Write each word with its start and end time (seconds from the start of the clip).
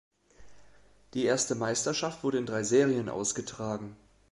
Die 1.13 1.25
erste 1.25 1.53
Meisterschaft 1.53 2.23
wurde 2.23 2.39
in 2.39 2.47
drei 2.47 2.63
Serien 2.63 3.07
ausgetragen. 3.07 3.95